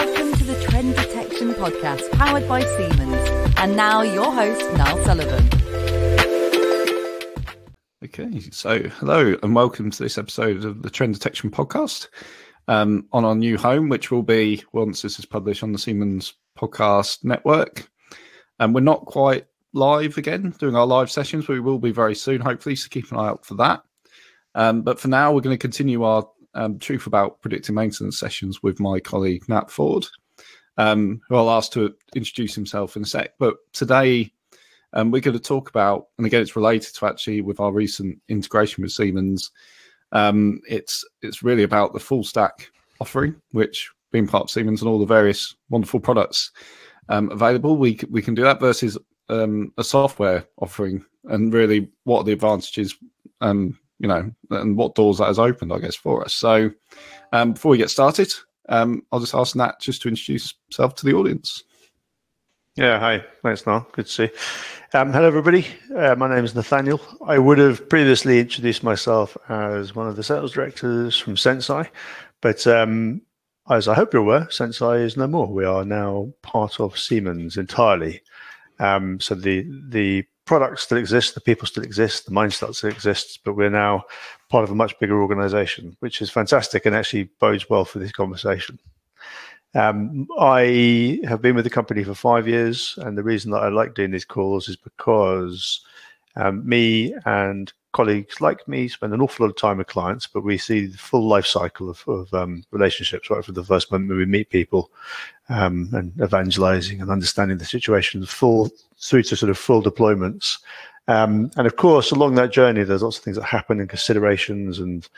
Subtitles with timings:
[0.00, 3.52] Welcome to the Trend Detection Podcast, powered by Siemens.
[3.58, 5.46] And now, your host, Niall Sullivan.
[8.02, 12.08] Okay, so hello and welcome to this episode of the Trend Detection Podcast
[12.66, 16.32] um, on our new home, which will be once this is published on the Siemens
[16.58, 17.90] Podcast Network.
[18.58, 22.14] And we're not quite live again doing our live sessions, but we will be very
[22.14, 22.74] soon, hopefully.
[22.74, 23.82] So keep an eye out for that.
[24.54, 28.62] Um, but for now, we're going to continue our um, truth about predictive maintenance sessions
[28.62, 30.06] with my colleague Nat Ford,
[30.76, 33.34] um, who I'll ask to introduce himself in a sec.
[33.38, 34.32] But today,
[34.92, 38.20] um, we're going to talk about, and again, it's related to actually with our recent
[38.28, 39.50] integration with Siemens.
[40.12, 44.88] Um, it's it's really about the full stack offering, which being part of Siemens and
[44.88, 46.50] all the various wonderful products
[47.10, 48.96] um, available, we we can do that versus
[49.28, 52.96] um, a software offering, and really what are the advantages
[54.00, 56.34] you know, and what doors that has opened, I guess, for us.
[56.34, 56.70] So,
[57.32, 58.32] um, before we get started,
[58.68, 61.62] um, I'll just ask Nat just to introduce himself to the audience.
[62.76, 63.24] Yeah, hi.
[63.42, 63.86] Thanks, Niall.
[63.92, 64.28] Good to see
[64.92, 65.66] um, hello, everybody.
[65.94, 67.00] Uh, my name is Nathaniel.
[67.24, 71.88] I would have previously introduced myself as one of the sales directors from Senseye,
[72.40, 73.22] but um,
[73.68, 75.46] as I hope you're aware, Senseye is no more.
[75.46, 78.20] We are now part of Siemens entirely.
[78.80, 83.38] Um, so the the products still exist, the people still exist, the mindset still exists,
[83.44, 84.02] but we're now
[84.48, 88.10] part of a much bigger organization, which is fantastic and actually bodes well for this
[88.10, 88.76] conversation.
[89.76, 93.68] Um, I have been with the company for five years, and the reason that I
[93.68, 95.82] like doing these calls is because
[96.34, 100.42] um, me and colleagues like me spend an awful lot of time with clients, but
[100.42, 104.18] we see the full life cycle of, of um, relationships right from the first moment
[104.18, 104.90] we meet people
[105.48, 108.68] um, and evangelizing and understanding the situation full
[109.02, 110.58] through to sort of full deployments.
[111.08, 114.78] Um, and of course, along that journey, there's lots of things that happen and considerations
[114.78, 115.08] and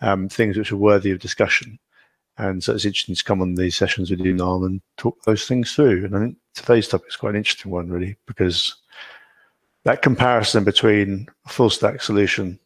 [0.00, 1.78] um, things which are worthy of discussion.
[2.38, 5.46] And so it's interesting to come on these sessions with you, Niall, and talk those
[5.46, 6.04] things through.
[6.04, 8.76] And I think today's topic is quite an interesting one, really, because
[9.84, 12.58] that comparison between a full stack solution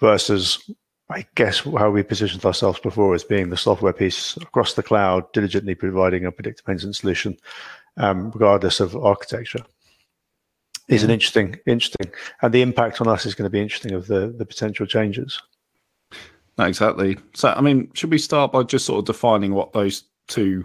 [0.00, 0.70] versus
[1.10, 5.30] I guess how we positioned ourselves before as being the software piece across the cloud,
[5.32, 7.36] diligently providing a predictive maintenance solution,
[7.98, 9.60] um, regardless of architecture,
[10.88, 12.10] is an interesting, interesting,
[12.42, 15.40] and the impact on us is going to be interesting of the the potential changes.
[16.58, 17.18] exactly.
[17.34, 20.64] So, I mean, should we start by just sort of defining what those two,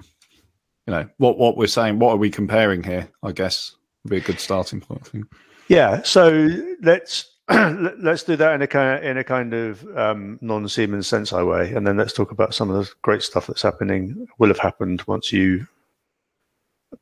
[0.88, 3.10] you know, what what we're saying, what are we comparing here?
[3.24, 5.02] I guess would be a good starting point.
[5.06, 5.26] I think.
[5.68, 6.02] Yeah.
[6.04, 6.50] So
[6.82, 11.48] let's let's do that in a kind of, in a kind of um, non-Siemens Senseye
[11.48, 14.60] way, and then let's talk about some of the great stuff that's happening, will have
[14.60, 15.68] happened once you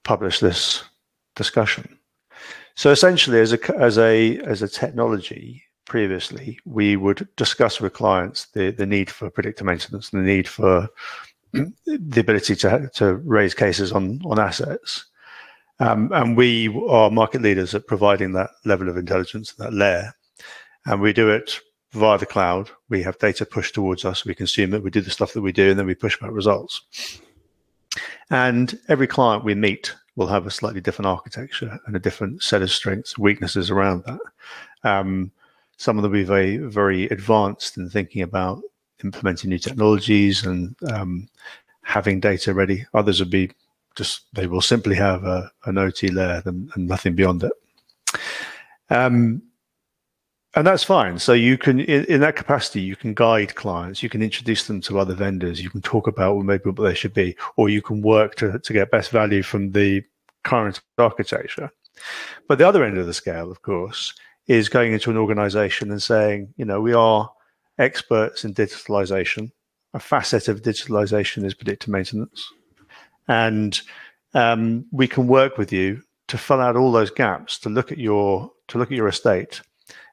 [0.03, 0.83] publish this
[1.35, 1.97] discussion.
[2.75, 8.45] So essentially, as a as a as a technology, previously we would discuss with clients
[8.47, 10.87] the the need for predictive maintenance, the need for
[11.53, 15.05] the ability to to raise cases on on assets
[15.79, 20.13] um, and we are market leaders at providing that level of intelligence, that layer.
[20.87, 21.59] And we do it
[21.91, 22.69] via the cloud.
[22.89, 24.25] We have data pushed towards us.
[24.25, 24.83] We consume it.
[24.83, 26.81] We do the stuff that we do, and then we push back results.
[28.29, 32.61] And every client we meet will have a slightly different architecture and a different set
[32.61, 34.19] of strengths, weaknesses around that.
[34.83, 35.31] Um,
[35.77, 38.61] some of them will be very, very advanced in thinking about
[39.03, 41.29] implementing new technologies and um,
[41.83, 42.85] having data ready.
[42.93, 43.51] Others will be
[43.95, 47.51] just they will simply have a, an OT layer and, and nothing beyond it.
[48.89, 49.43] Um,
[50.57, 51.19] and that's fine.
[51.19, 54.81] So you can, in, in, that capacity, you can guide clients, you can introduce them
[54.81, 58.01] to other vendors, you can talk about maybe what they should be, or you can
[58.01, 60.03] work to, to get best value from the
[60.43, 61.69] current architecture.
[62.47, 64.15] But the other end of the scale, of course,
[64.47, 67.31] is going into an organization and saying, you know, we are
[67.77, 69.51] experts in digitalization.
[69.93, 72.51] A facet of digitalization is predictive maintenance
[73.27, 73.79] and
[74.33, 77.99] um, we can work with you to fill out all those gaps to look at
[77.99, 79.61] your to look at your estate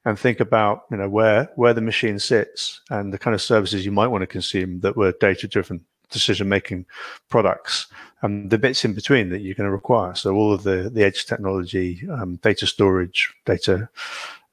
[0.05, 3.85] and think about you know where where the machine sits and the kind of services
[3.85, 6.87] you might want to consume that were data driven decision making
[7.29, 7.87] products
[8.23, 10.15] and the bits in between that you're going to require.
[10.15, 13.89] So all of the the edge technology um, data storage data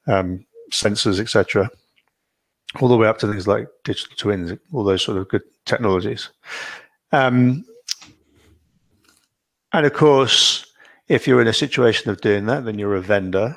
[0.06, 1.70] um, sensors etc
[2.80, 6.30] all the way up to things like digital twins all those sort of good technologies.
[7.12, 7.66] Um,
[9.74, 10.66] and of course,
[11.08, 13.56] if you're in a situation of doing that, then you're a vendor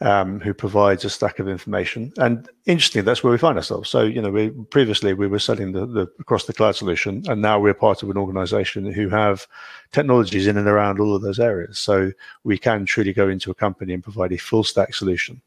[0.00, 2.12] um, who provides a stack of information.
[2.18, 3.90] And interestingly, that's where we find ourselves.
[3.90, 7.42] So, you know, we previously we were selling the, the across the cloud solution, and
[7.42, 9.46] now we're part of an organization who have
[9.92, 11.78] technologies in and around all of those areas.
[11.78, 12.12] So
[12.44, 15.40] we can truly go into a company and provide a full stack solution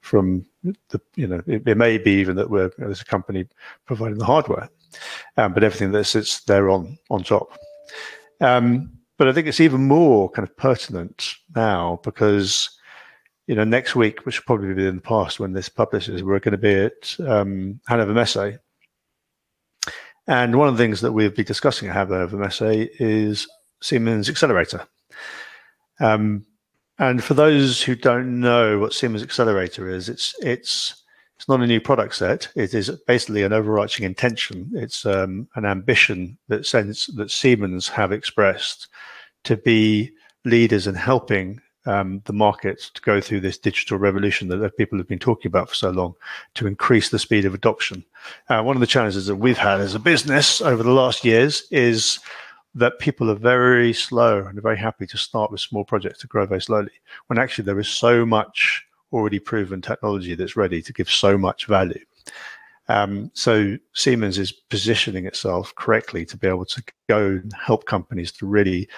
[0.00, 3.46] from the, you know, it, it may be even that we're there's a company
[3.86, 4.70] providing the hardware
[5.36, 7.58] um, but everything that sits there on on top.
[8.40, 12.70] Um, but I think it's even more kind of pertinent now because
[13.50, 16.38] you know next week, which will probably be in the past when this publishes, we're
[16.38, 18.58] going to be at um, Hannover Messe.
[20.28, 23.48] And one of the things that we'll be discussing at Hannover Messe is
[23.82, 24.86] Siemens Xcelerator.
[25.98, 26.46] Um,
[27.00, 31.02] and for those who don't know what Siemens Xcelerator is, it's it's
[31.36, 32.52] it's not a new product set.
[32.54, 34.70] It is basically an overarching intention.
[34.74, 38.86] It's um, an ambition that sense that Siemens have expressed
[39.42, 40.12] to be
[40.44, 45.08] leaders in helping um, the market to go through this digital revolution that people have
[45.08, 46.14] been talking about for so long
[46.54, 48.04] to increase the speed of adoption.
[48.48, 51.64] Uh, one of the challenges that we've had as a business over the last years
[51.70, 52.20] is
[52.74, 56.46] that people are very slow and very happy to start with small projects to grow
[56.46, 56.92] very slowly
[57.26, 61.66] when actually there is so much already proven technology that's ready to give so much
[61.66, 62.04] value.
[62.88, 68.32] Um, so Siemens is positioning itself correctly to be able to go and help companies
[68.32, 68.88] to really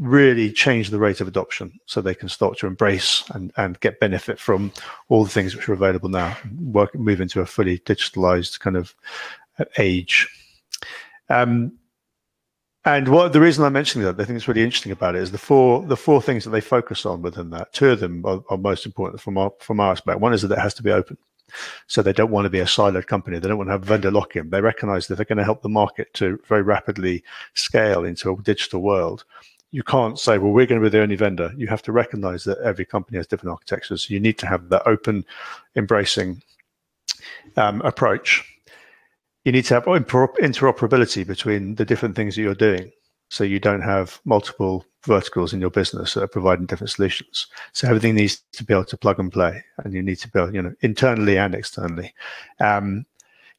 [0.00, 4.00] really change the rate of adoption so they can start to embrace and, and get
[4.00, 4.72] benefit from
[5.10, 8.94] all the things which are available now work move into a fully digitalized kind of
[9.58, 10.26] uh, age
[11.28, 11.72] um,
[12.84, 15.32] and what the reason I'm mentioning that I think it's really interesting about it is
[15.32, 17.74] the four the four things that they focus on within that.
[17.74, 20.18] Two of them are, are most important from our from our aspect.
[20.18, 21.18] One is that it has to be open.
[21.88, 23.38] So they don't want to be a siloed company.
[23.38, 24.50] They don't want to have vendor lock-in.
[24.50, 27.24] They recognize that they're going to help the market to very rapidly
[27.54, 29.24] scale into a digital world
[29.72, 31.52] you can't say, well, we're going to be the only vendor.
[31.56, 34.06] You have to recognize that every company has different architectures.
[34.06, 35.24] So you need to have that open,
[35.76, 36.42] embracing
[37.56, 38.44] um, approach.
[39.44, 42.90] You need to have interoperability between the different things that you're doing.
[43.28, 47.46] So you don't have multiple verticals in your business that are providing different solutions.
[47.72, 50.52] So everything needs to be able to plug and play, and you need to build,
[50.52, 52.12] you know, internally and externally.
[52.58, 53.06] Um,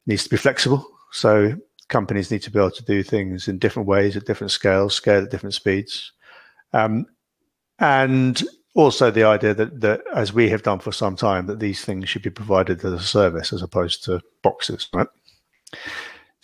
[0.06, 0.86] needs to be flexible.
[1.12, 1.56] So
[1.92, 5.22] companies need to be able to do things in different ways at different scales, scale
[5.22, 6.12] at different speeds.
[6.72, 7.06] Um,
[7.78, 8.42] and
[8.74, 12.08] also the idea that, that, as we have done for some time, that these things
[12.08, 15.06] should be provided as a service as opposed to boxes, right?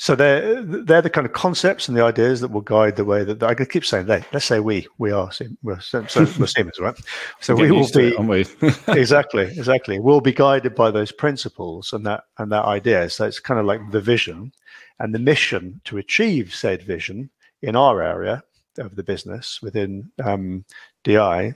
[0.00, 3.24] So they're they're the kind of concepts and the ideas that will guide the way
[3.24, 4.24] that I could keep saying they.
[4.32, 5.28] Let's say we we are
[5.62, 6.06] we're, so,
[6.38, 6.94] we're Siemens, right?
[7.40, 8.46] So we will be it, we?
[8.88, 9.98] exactly exactly.
[9.98, 13.10] We'll be guided by those principles and that and that idea.
[13.10, 14.52] So it's kind of like the vision,
[15.00, 17.28] and the mission to achieve said vision
[17.62, 18.44] in our area
[18.78, 20.64] of the business within um,
[21.02, 21.54] DI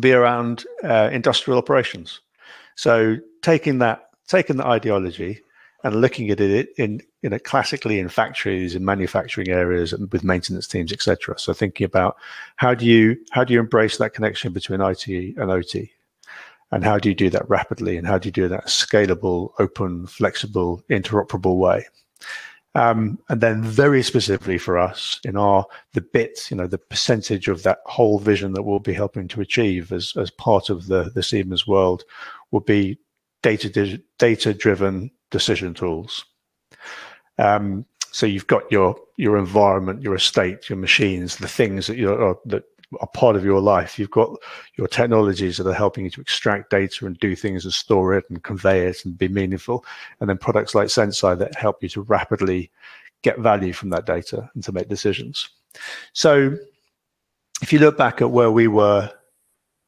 [0.00, 2.20] be around uh, industrial operations.
[2.74, 5.40] So taking that taking the ideology
[5.88, 10.22] and looking at it in you know classically in factories in manufacturing areas and with
[10.22, 12.16] maintenance teams etc so thinking about
[12.56, 15.90] how do you how do you embrace that connection between IT and OT
[16.70, 17.96] and how do you do that rapidly?
[17.96, 21.86] And how do you do that scalable open flexible interoperable way?
[22.74, 27.48] Um, and then very specifically for us in our the bit you know the percentage
[27.48, 31.10] of that whole vision that we'll be helping to achieve as as part of the
[31.14, 32.04] the Siemens world
[32.50, 32.98] will be
[33.42, 36.24] data data driven decision tools.
[37.38, 42.12] Um, so you've got your your environment, your estate, your machines, the things that you
[42.12, 42.64] are that
[43.00, 43.98] are part of your life.
[43.98, 44.30] You've got
[44.76, 48.24] your technologies that are helping you to extract data and do things and store it
[48.30, 49.84] and convey it and be meaningful.
[50.20, 52.70] And then products like Senseye that help you to rapidly
[53.22, 55.48] get value from that data and to make decisions.
[56.12, 56.56] So
[57.60, 59.10] if you look back at where we were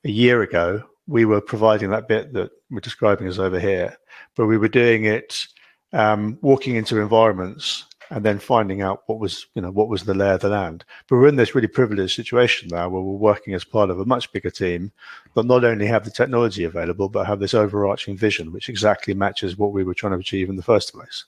[0.04, 3.96] a year ago, we were providing that bit that we're describing as over here,
[4.36, 5.44] but we were doing it
[5.92, 10.14] um, walking into environments and then finding out what was you know what was the
[10.14, 10.84] lay of the land.
[11.08, 14.04] But we're in this really privileged situation now where we're working as part of a
[14.04, 14.92] much bigger team
[15.34, 19.58] that not only have the technology available but have this overarching vision which exactly matches
[19.58, 21.24] what we were trying to achieve in the first place.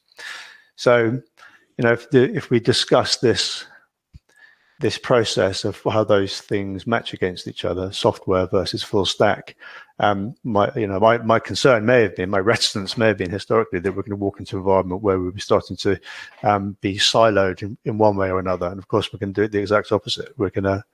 [0.77, 1.21] So,
[1.77, 3.67] you know, if the, if we discuss this
[4.83, 9.57] this process of how those things match against each other, software versus full stack.
[10.01, 13.31] Um, my, you know, my, my concern may have been, my reticence may have been
[13.31, 15.99] historically that we're going to walk into an environment where we'll be starting to
[16.43, 18.67] um, be siloed in, in one way or another.
[18.67, 20.37] And of course, we're going to do it the exact opposite.
[20.37, 20.85] We're going to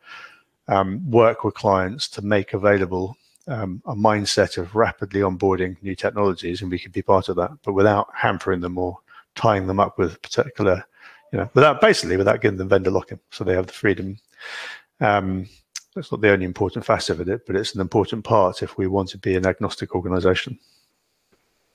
[0.69, 3.17] um, work with clients to make available
[3.47, 7.53] um, a mindset of rapidly onboarding new technologies, and we can be part of that,
[7.65, 8.99] but without hampering them or
[9.35, 10.85] tying them up with particular
[11.33, 14.19] you know, without basically without giving them vendor lock-in, so they have the freedom.
[15.01, 15.49] Um,
[15.95, 18.87] that's not the only important facet of it, but it's an important part if we
[18.87, 20.59] want to be an agnostic organization.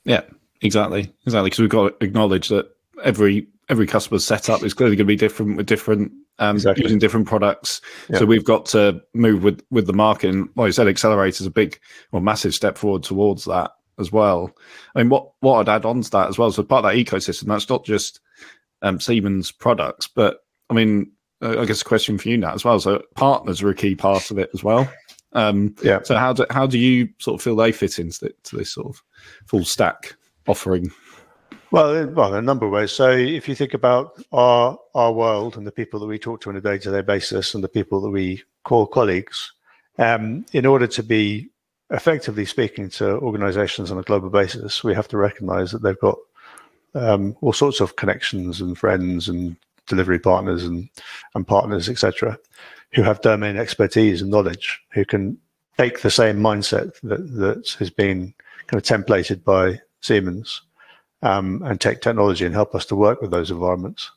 [0.05, 0.21] Yeah,
[0.61, 1.49] exactly, exactly.
[1.49, 2.69] Because we've got to acknowledge that
[3.03, 6.83] every every customer's setup is clearly going to be different with different um, exactly.
[6.83, 7.81] using different products.
[8.09, 8.19] Yeah.
[8.19, 10.33] So we've got to move with with the market.
[10.33, 11.79] And like I said, Xcelerator is a big
[12.11, 14.51] or massive step forward towards that as well.
[14.95, 16.51] I mean, what what I'd add on to that as well.
[16.51, 18.19] So part of that ecosystem, that's not just
[18.83, 21.11] um, Siemens products, but I mean,
[21.41, 22.79] I guess a question for you now as well.
[22.79, 24.89] So partners are a key part of it as well.
[25.33, 26.01] Um, Yeah.
[26.03, 28.71] So how do how do you sort of feel they fit into the, to this
[28.71, 29.03] sort of
[29.47, 30.15] full stack
[30.47, 30.91] offering?
[31.71, 32.91] Well, well, in a number of ways.
[32.91, 36.49] So if you think about our our world and the people that we talk to
[36.49, 39.51] on a day to day basis and the people that we call colleagues,
[39.97, 41.49] um, in order to be
[41.89, 46.17] effectively speaking to organisations on a global basis, we have to recognise that they've got
[46.95, 49.55] um, all sorts of connections and friends and
[49.87, 50.89] delivery partners and
[51.35, 52.37] and partners, etc.,
[52.93, 55.37] who have domain expertise and knowledge, who can
[55.77, 58.33] take the same mindset that that has been
[58.67, 60.61] kind of templated by Siemens
[61.21, 64.11] um, and take technology and help us to work with those environments.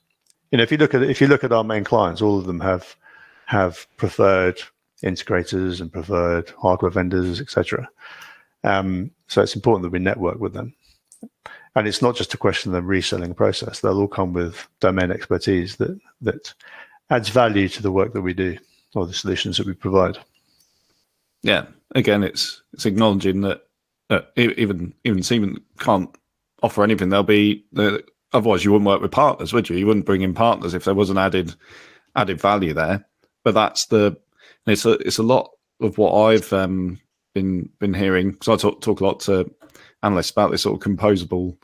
[0.50, 2.46] You know, if you look at if you look at our main clients, all of
[2.46, 2.96] them have
[3.46, 4.60] have preferred
[5.02, 7.88] integrators and preferred hardware vendors, etc.
[8.64, 10.74] Um, so it's important that we network with them.
[11.76, 14.66] And it's not just a question of them reselling a process; they'll all come with
[14.80, 16.54] domain expertise that that
[17.10, 18.58] adds value to the work that we do
[18.94, 20.18] or the solutions that we provide.
[21.42, 23.66] Yeah, again, it's it's acknowledging that
[24.10, 26.10] uh, even even Siemens can't
[26.62, 27.10] offer anything.
[27.10, 28.02] They'll be the,
[28.32, 29.76] otherwise you wouldn't work with partners, would you?
[29.76, 31.54] You wouldn't bring in partners if there wasn't added
[32.14, 33.06] added value there.
[33.44, 34.16] But that's the
[34.66, 36.98] it's a it's a lot of what I've um,
[37.34, 39.50] been been hearing because I talk talk a lot to
[40.06, 41.56] analysts about this sort of composable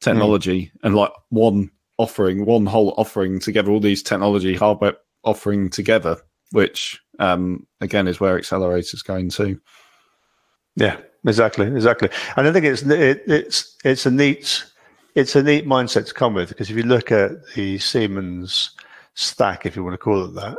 [0.00, 6.16] technology and like one offering, one whole offering together, all these technology hardware offering together,
[6.50, 9.60] which um, again is where Xcelerator's going to.
[10.76, 12.10] Yeah, exactly, exactly.
[12.36, 14.64] And I think it's it, it's it's a neat
[15.14, 18.72] it's a neat mindset to come with because if you look at the Siemens
[19.14, 20.58] stack, if you want to call it that,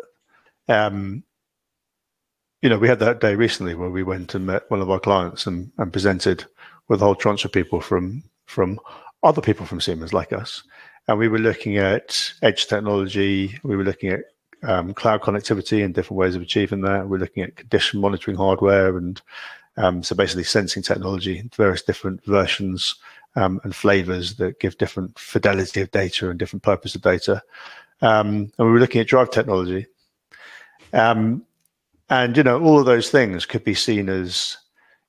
[0.69, 1.23] um,
[2.61, 4.99] you know, we had that day recently where we went and met one of our
[4.99, 6.45] clients and, and presented
[6.87, 8.79] with a whole tranche of people from from
[9.23, 10.63] other people from Siemens like us,
[11.07, 13.59] and we were looking at edge technology.
[13.63, 14.21] We were looking at
[14.63, 17.07] um, cloud connectivity and different ways of achieving that.
[17.07, 19.21] We're looking at condition monitoring hardware and
[19.77, 22.95] um, so basically sensing technology, various different versions
[23.35, 27.41] um, and flavors that give different fidelity of data and different purpose of data.
[28.01, 29.87] Um, and we were looking at drive technology.
[30.93, 31.45] Um,
[32.09, 34.57] and, you know, all of those things could be seen as,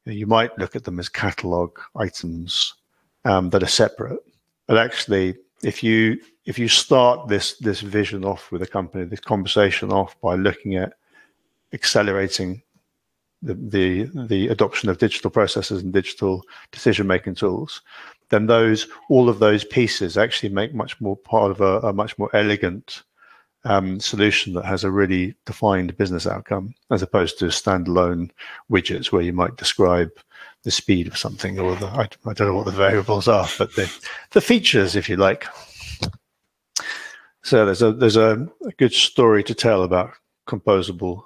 [0.07, 2.75] you, might look at them as catalog items
[3.25, 4.21] um, that are separate.
[4.67, 9.21] But actually, if you if you start this this vision off with a company, this
[9.21, 10.95] conversation off by looking at
[11.73, 12.63] accelerating
[13.43, 17.83] the, the the adoption of digital processes and digital decision making tools,
[18.31, 22.19] then those all of those pieces actually make much more part of a, a much
[22.19, 23.03] more elegant
[23.67, 28.31] um, solution that has a really defined business outcome, as opposed to standalone
[28.71, 30.11] widgets where you might describe
[30.63, 33.75] the speed of something or the I, I don't know what the variables are, but
[33.75, 33.93] the
[34.33, 35.47] the features, if you like.
[37.43, 40.13] So there's a there's a, a good story to tell about
[40.49, 41.25] composable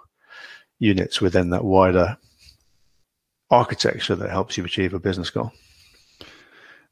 [0.79, 2.17] units within that wider
[3.51, 5.53] architecture that helps you achieve a business goal.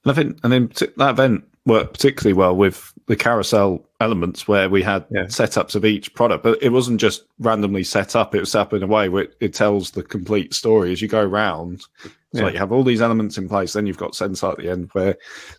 [0.04, 4.68] And I think, and then that event worked particularly well with the carousel elements where
[4.68, 5.24] we had Yeah.
[5.24, 8.34] setups of each product, but it wasn't just randomly set up.
[8.34, 11.02] It was set up in a way where it, it tells the complete story as
[11.02, 11.80] you go around.
[12.02, 12.42] So Yeah.
[12.44, 14.90] like you have all these elements in place, then you've got Senseye at the end
[14.92, 15.16] where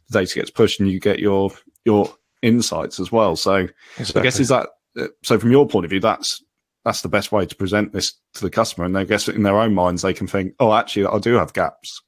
[0.09, 1.51] the data gets pushed and you get your
[1.85, 3.35] your insights as well.
[3.35, 3.67] So
[4.15, 6.43] I guess is that uh, so from your point of view, that's
[6.85, 9.57] that's the best way to present this to the customer, and I guess in their
[9.59, 12.01] own minds they can think, oh, actually, I do have gaps,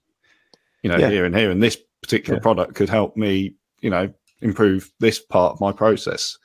[0.84, 1.10] you know, Yeah.
[1.10, 5.54] here and here, and this particular product could help me, you know, improve this part
[5.54, 6.38] of my process.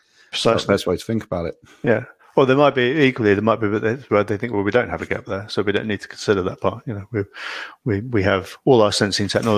[0.45, 1.57] That's the best way to think about it.
[1.83, 2.05] Yeah.
[2.37, 5.01] Well, there might be equally there might be where they think, well, we don't have
[5.01, 6.87] a gap there, so we don't need to consider that part.
[6.87, 7.25] You know, we
[7.85, 9.55] we we have all our sensing technology